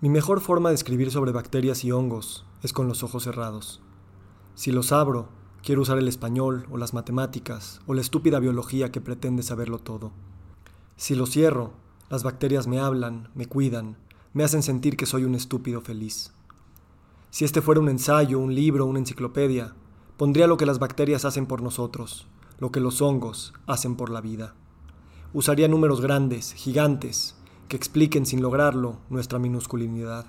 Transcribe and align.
Mi 0.00 0.10
mejor 0.10 0.40
forma 0.40 0.68
de 0.68 0.76
escribir 0.76 1.10
sobre 1.10 1.32
bacterias 1.32 1.84
y 1.84 1.90
hongos 1.90 2.44
es 2.62 2.72
con 2.72 2.86
los 2.86 3.02
ojos 3.02 3.24
cerrados. 3.24 3.80
Si 4.54 4.70
los 4.70 4.92
abro, 4.92 5.28
quiero 5.64 5.82
usar 5.82 5.98
el 5.98 6.06
español 6.06 6.68
o 6.70 6.76
las 6.76 6.94
matemáticas 6.94 7.80
o 7.84 7.94
la 7.94 8.00
estúpida 8.00 8.38
biología 8.38 8.92
que 8.92 9.00
pretende 9.00 9.42
saberlo 9.42 9.80
todo. 9.80 10.12
Si 10.96 11.16
los 11.16 11.30
cierro, 11.30 11.72
las 12.10 12.22
bacterias 12.22 12.68
me 12.68 12.78
hablan, 12.78 13.28
me 13.34 13.46
cuidan, 13.46 13.96
me 14.34 14.44
hacen 14.44 14.62
sentir 14.62 14.96
que 14.96 15.04
soy 15.04 15.24
un 15.24 15.34
estúpido 15.34 15.80
feliz. 15.80 16.32
Si 17.30 17.44
este 17.44 17.60
fuera 17.60 17.80
un 17.80 17.88
ensayo, 17.88 18.38
un 18.38 18.54
libro, 18.54 18.86
una 18.86 19.00
enciclopedia, 19.00 19.74
pondría 20.16 20.46
lo 20.46 20.56
que 20.56 20.66
las 20.66 20.78
bacterias 20.78 21.24
hacen 21.24 21.46
por 21.46 21.60
nosotros, 21.60 22.28
lo 22.60 22.70
que 22.70 22.78
los 22.78 23.02
hongos 23.02 23.52
hacen 23.66 23.96
por 23.96 24.10
la 24.10 24.20
vida. 24.20 24.54
Usaría 25.32 25.66
números 25.66 26.00
grandes, 26.00 26.52
gigantes, 26.52 27.34
que 27.68 27.76
expliquen 27.76 28.26
sin 28.26 28.42
lograrlo 28.42 28.98
nuestra 29.10 29.38
minusculinidad. 29.38 30.26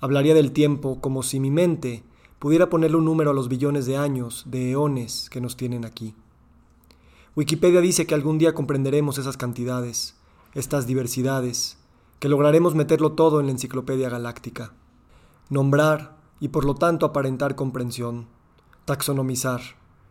Hablaría 0.00 0.34
del 0.34 0.52
tiempo 0.52 1.00
como 1.00 1.22
si 1.22 1.40
mi 1.40 1.50
mente 1.50 2.04
pudiera 2.38 2.68
ponerle 2.68 2.98
un 2.98 3.06
número 3.06 3.30
a 3.30 3.34
los 3.34 3.48
billones 3.48 3.86
de 3.86 3.96
años, 3.96 4.44
de 4.46 4.72
eones 4.72 5.30
que 5.30 5.40
nos 5.40 5.56
tienen 5.56 5.84
aquí. 5.84 6.14
Wikipedia 7.36 7.80
dice 7.80 8.06
que 8.06 8.14
algún 8.14 8.38
día 8.38 8.52
comprenderemos 8.52 9.18
esas 9.18 9.36
cantidades, 9.36 10.16
estas 10.52 10.86
diversidades, 10.86 11.78
que 12.18 12.28
lograremos 12.28 12.74
meterlo 12.74 13.12
todo 13.12 13.40
en 13.40 13.46
la 13.46 13.52
enciclopedia 13.52 14.08
galáctica. 14.08 14.72
Nombrar 15.48 16.16
y 16.40 16.48
por 16.48 16.64
lo 16.64 16.74
tanto 16.74 17.06
aparentar 17.06 17.54
comprensión, 17.54 18.26
taxonomizar 18.84 19.60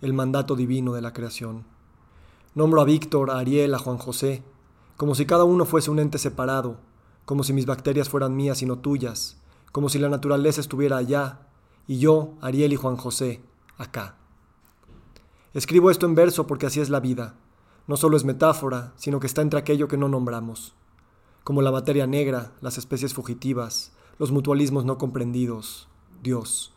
el 0.00 0.12
mandato 0.12 0.56
divino 0.56 0.92
de 0.92 1.02
la 1.02 1.12
creación. 1.12 1.64
Nombro 2.54 2.80
a 2.80 2.84
Víctor, 2.84 3.30
a 3.30 3.38
Ariel, 3.38 3.74
a 3.74 3.78
Juan 3.78 3.98
José, 3.98 4.42
como 4.96 5.14
si 5.14 5.26
cada 5.26 5.44
uno 5.44 5.64
fuese 5.64 5.90
un 5.90 5.98
ente 5.98 6.18
separado, 6.18 6.78
como 7.24 7.44
si 7.44 7.52
mis 7.52 7.66
bacterias 7.66 8.08
fueran 8.08 8.36
mías 8.36 8.62
y 8.62 8.66
no 8.66 8.78
tuyas, 8.78 9.38
como 9.72 9.88
si 9.88 9.98
la 9.98 10.08
naturaleza 10.08 10.60
estuviera 10.60 10.96
allá, 10.96 11.40
y 11.86 11.98
yo, 11.98 12.34
Ariel 12.40 12.72
y 12.72 12.76
Juan 12.76 12.96
José, 12.96 13.42
acá. 13.76 14.16
Escribo 15.52 15.90
esto 15.90 16.06
en 16.06 16.14
verso 16.14 16.46
porque 16.46 16.66
así 16.66 16.80
es 16.80 16.90
la 16.90 17.00
vida. 17.00 17.34
No 17.86 17.96
solo 17.96 18.16
es 18.16 18.24
metáfora, 18.24 18.92
sino 18.96 19.20
que 19.20 19.26
está 19.26 19.42
entre 19.42 19.60
aquello 19.60 19.86
que 19.86 19.96
no 19.96 20.08
nombramos, 20.08 20.74
como 21.44 21.62
la 21.62 21.70
materia 21.70 22.06
negra, 22.06 22.52
las 22.60 22.78
especies 22.78 23.14
fugitivas, 23.14 23.92
los 24.18 24.32
mutualismos 24.32 24.84
no 24.84 24.98
comprendidos, 24.98 25.88
Dios. 26.22 26.74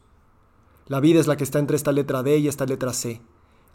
La 0.88 1.00
vida 1.00 1.20
es 1.20 1.28
la 1.28 1.38
que 1.38 1.44
está 1.44 1.60
entre 1.60 1.78
esta 1.78 1.92
letra 1.92 2.22
D 2.22 2.38
y 2.38 2.48
esta 2.48 2.66
letra 2.66 2.94
C. 2.94 3.22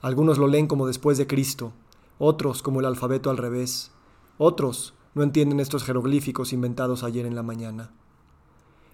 Algunos 0.02 0.38
lo 0.38 0.46
leen 0.46 0.66
como 0.66 0.86
después 0.86 1.18
de 1.18 1.26
Cristo, 1.26 1.72
otros 2.18 2.62
como 2.62 2.80
el 2.80 2.86
alfabeto 2.86 3.30
al 3.30 3.38
revés, 3.38 3.90
otros 4.38 4.94
no 5.14 5.22
entienden 5.22 5.60
estos 5.60 5.84
jeroglíficos 5.84 6.52
inventados 6.52 7.04
ayer 7.04 7.26
en 7.26 7.34
la 7.34 7.42
mañana. 7.42 7.92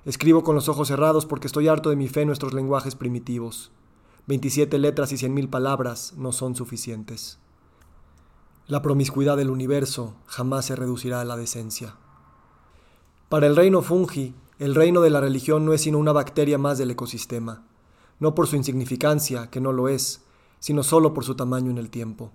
Escribo 0.05 0.43
con 0.43 0.55
los 0.55 0.69
ojos 0.69 0.89
cerrados 0.89 1.27
porque 1.27 1.47
estoy 1.47 1.69
harto 1.69 1.91
de 1.91 1.97
mi 1.97 2.09
fe 2.09 2.23
en 2.23 2.29
nuestros 2.29 2.55
lenguajes 2.55 2.95
primitivos. 2.95 3.71
27 4.27 4.79
letras 4.79 5.13
y 5.13 5.17
100.000 5.17 5.51
palabras 5.51 6.15
no 6.17 6.33
son 6.33 6.55
suficientes. 6.55 7.39
La 8.67 8.83
promiscuidad 8.83 9.37
del 9.37 9.51
universo 9.51 10.15
jamás 10.27 10.67
se 10.67 10.77
reducirá 10.77 11.21
a 11.21 11.25
la 11.25 11.37
decencia. 11.37 11.97
Para 13.29 13.47
el 13.47 13.57
reino 13.57 13.83
fungi, 13.83 14.35
el 14.59 14.75
reino 14.75 15.01
de 15.01 15.11
la 15.11 15.21
religión 15.21 15.65
no 15.65 15.73
es 15.73 15.83
sino 15.83 15.99
una 15.99 16.13
bacteria 16.13 16.59
más 16.59 16.79
del 16.79 16.91
ecosistema, 16.91 17.65
no 18.19 18.35
por 18.35 18.47
su 18.47 18.57
insignificancia, 18.57 19.51
que 19.51 19.61
no 19.61 19.73
lo 19.73 19.89
es, 19.89 20.23
sino 20.59 20.83
solo 20.83 21.15
por 21.15 21.25
su 21.25 21.35
tamaño 21.35 21.71
en 21.71 21.79
el 21.79 21.91
tiempo. 21.91 22.31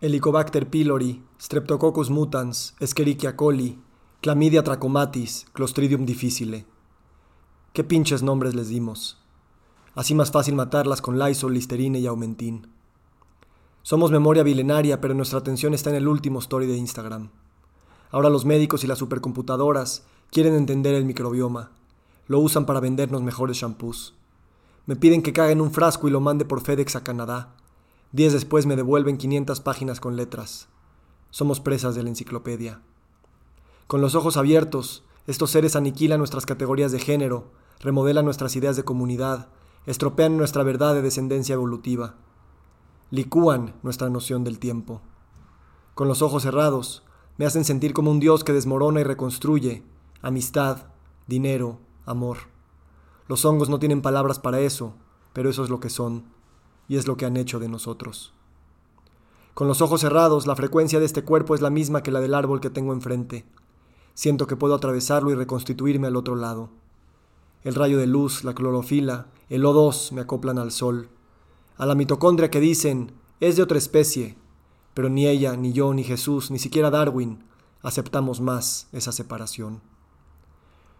Helicobacter 0.00 0.68
pylori, 0.68 1.22
Streptococcus 1.40 2.10
mutans, 2.10 2.74
Escherichia 2.80 3.36
coli, 3.36 3.78
Chlamydia 4.22 4.64
trachomatis, 4.64 5.46
Clostridium 5.52 6.04
difficile. 6.04 6.66
¿Qué 7.72 7.84
pinches 7.84 8.22
nombres 8.22 8.54
les 8.54 8.68
dimos? 8.68 9.18
Así 9.94 10.14
más 10.14 10.32
fácil 10.32 10.56
matarlas 10.56 11.00
con 11.00 11.18
Lysol, 11.18 11.54
Listerine 11.54 12.00
y 12.00 12.06
Aumentin. 12.06 12.66
Somos 13.82 14.10
memoria 14.10 14.42
milenaria, 14.42 15.00
pero 15.00 15.14
nuestra 15.14 15.38
atención 15.38 15.74
está 15.74 15.90
en 15.90 15.96
el 15.96 16.08
último 16.08 16.40
story 16.40 16.66
de 16.66 16.76
Instagram. 16.76 17.30
Ahora 18.10 18.30
los 18.30 18.44
médicos 18.44 18.82
y 18.82 18.86
las 18.86 18.98
supercomputadoras 18.98 20.04
quieren 20.32 20.54
entender 20.54 20.94
el 20.94 21.04
microbioma. 21.04 21.70
Lo 22.26 22.40
usan 22.40 22.66
para 22.66 22.80
vendernos 22.80 23.22
mejores 23.22 23.58
shampoos. 23.58 24.14
Me 24.86 24.96
piden 24.96 25.22
que 25.22 25.32
cague 25.32 25.52
en 25.52 25.60
un 25.60 25.70
frasco 25.70 26.08
y 26.08 26.10
lo 26.10 26.20
mande 26.20 26.44
por 26.44 26.62
FedEx 26.62 26.96
a 26.96 27.04
Canadá 27.04 27.54
Días 28.10 28.32
después 28.32 28.64
me 28.64 28.74
devuelven 28.74 29.18
500 29.18 29.60
páginas 29.60 30.00
con 30.00 30.16
letras. 30.16 30.66
Somos 31.30 31.60
presas 31.60 31.94
de 31.94 32.02
la 32.02 32.08
enciclopedia. 32.08 32.80
Con 33.86 34.00
los 34.00 34.14
ojos 34.14 34.36
abiertos, 34.36 35.04
estos 35.26 35.50
seres 35.50 35.76
aniquilan 35.76 36.18
nuestras 36.18 36.46
categorías 36.46 36.92
de 36.92 36.98
género, 36.98 37.50
remodelan 37.80 38.24
nuestras 38.24 38.56
ideas 38.56 38.76
de 38.76 38.84
comunidad, 38.84 39.48
estropean 39.86 40.36
nuestra 40.36 40.62
verdad 40.62 40.94
de 40.94 41.02
descendencia 41.02 41.54
evolutiva, 41.54 42.16
licúan 43.10 43.74
nuestra 43.82 44.10
noción 44.10 44.44
del 44.44 44.58
tiempo. 44.58 45.00
Con 45.94 46.08
los 46.08 46.22
ojos 46.22 46.42
cerrados, 46.42 47.02
me 47.36 47.46
hacen 47.46 47.64
sentir 47.64 47.92
como 47.92 48.10
un 48.10 48.20
Dios 48.20 48.44
que 48.44 48.52
desmorona 48.52 49.00
y 49.00 49.04
reconstruye 49.04 49.84
amistad, 50.22 50.88
dinero, 51.26 51.78
amor. 52.06 52.38
Los 53.28 53.44
hongos 53.44 53.68
no 53.68 53.78
tienen 53.78 54.02
palabras 54.02 54.38
para 54.38 54.60
eso, 54.60 54.94
pero 55.32 55.50
eso 55.50 55.62
es 55.62 55.70
lo 55.70 55.80
que 55.80 55.90
son 55.90 56.24
y 56.88 56.96
es 56.96 57.06
lo 57.06 57.16
que 57.16 57.26
han 57.26 57.36
hecho 57.36 57.58
de 57.58 57.68
nosotros. 57.68 58.32
Con 59.58 59.66
los 59.66 59.82
ojos 59.82 60.02
cerrados, 60.02 60.46
la 60.46 60.54
frecuencia 60.54 61.00
de 61.00 61.04
este 61.04 61.24
cuerpo 61.24 61.52
es 61.52 61.60
la 61.60 61.68
misma 61.68 62.04
que 62.04 62.12
la 62.12 62.20
del 62.20 62.34
árbol 62.34 62.60
que 62.60 62.70
tengo 62.70 62.92
enfrente. 62.92 63.44
Siento 64.14 64.46
que 64.46 64.54
puedo 64.54 64.72
atravesarlo 64.72 65.32
y 65.32 65.34
reconstituirme 65.34 66.06
al 66.06 66.14
otro 66.14 66.36
lado. 66.36 66.70
El 67.64 67.74
rayo 67.74 67.98
de 67.98 68.06
luz, 68.06 68.44
la 68.44 68.54
clorofila, 68.54 69.26
el 69.48 69.64
O2 69.64 70.12
me 70.12 70.20
acoplan 70.20 70.58
al 70.58 70.70
sol. 70.70 71.08
A 71.76 71.86
la 71.86 71.96
mitocondria 71.96 72.52
que 72.52 72.60
dicen, 72.60 73.10
es 73.40 73.56
de 73.56 73.64
otra 73.64 73.78
especie, 73.78 74.36
pero 74.94 75.08
ni 75.08 75.26
ella, 75.26 75.56
ni 75.56 75.72
yo, 75.72 75.92
ni 75.92 76.04
Jesús, 76.04 76.52
ni 76.52 76.60
siquiera 76.60 76.92
Darwin 76.92 77.42
aceptamos 77.82 78.40
más 78.40 78.86
esa 78.92 79.10
separación. 79.10 79.80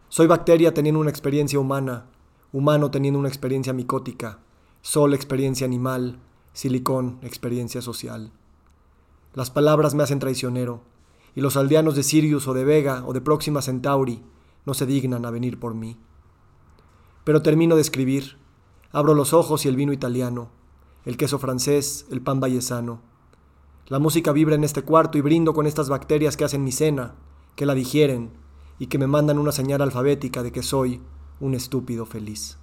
Soy 0.09 0.27
bacteria 0.27 0.75
teniendo 0.75 1.01
una 1.01 1.11
experiencia 1.11 1.61
humana, 1.61 2.07
humano 2.53 2.91
teniendo 2.91 3.21
una 3.21 3.29
experiencia 3.29 3.73
micótica, 3.73 4.41
Sol, 4.83 5.15
experiencia 5.15 5.65
animal, 5.65 6.19
silicón, 6.55 7.21
experiencia 7.23 7.81
social. 7.81 8.33
Las 9.35 9.51
palabras 9.51 9.95
me 9.95 10.03
hacen 10.03 10.19
traicionero, 10.19 10.83
y 11.35 11.41
los 11.41 11.57
aldeanos 11.57 11.95
de 11.95 12.03
Sirius 12.03 12.49
o 12.49 12.55
de 12.55 12.65
Vega 12.65 13.05
o 13.07 13.13
de 13.13 13.21
Próxima 13.21 13.63
Centauri 13.63 14.23
no 14.65 14.75
se 14.75 14.87
dignan 14.87 15.25
a 15.25 15.31
venir 15.31 15.61
por 15.61 15.75
mí. 15.75 15.97
Pero 17.25 17.43
termino 17.43 17.75
de 17.75 17.83
escribir, 17.83 18.39
abro 18.91 19.15
los 19.15 19.33
ojos 19.33 19.65
y 19.65 19.69
el 19.69 19.77
vino 19.77 19.93
italiano, 19.93 20.51
el 21.05 21.17
queso 21.17 21.39
francés, 21.39 22.07
el 22.11 22.23
pan 22.23 22.41
vallesano. 22.41 23.03
La 23.87 23.99
música 23.99 24.33
vibra 24.33 24.55
en 24.55 24.65
este 24.65 24.83
cuarto 24.83 25.19
y 25.19 25.21
brindo 25.21 25.55
con 25.55 25.67
estas 25.67 25.89
bacterias 25.89 26.37
que 26.37 26.45
hacen 26.45 26.65
mi 26.65 26.73
cena, 26.73 27.15
que 27.55 27.67
la 27.67 27.75
digieren 27.75 28.31
y 28.79 28.87
que 28.87 28.99
me 28.99 29.07
mandan 29.07 29.39
una 29.39 29.53
señal 29.53 29.83
alfabética 29.83 30.43
de 30.43 30.53
que 30.53 30.63
soy 30.63 31.01
un 31.41 31.55
estúpido 31.55 32.07
feliz. 32.07 32.59